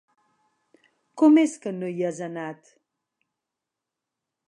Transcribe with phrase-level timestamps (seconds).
[1.23, 2.75] Com és que no hi has anat?